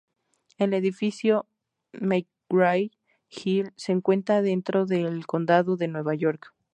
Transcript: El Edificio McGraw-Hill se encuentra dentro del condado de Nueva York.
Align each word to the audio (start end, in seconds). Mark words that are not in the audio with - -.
El 0.57 0.73
Edificio 0.73 1.45
McGraw-Hill 1.93 3.71
se 3.75 3.91
encuentra 3.91 4.41
dentro 4.41 4.87
del 4.87 5.27
condado 5.27 5.77
de 5.77 5.89
Nueva 5.89 6.15
York. 6.15 6.55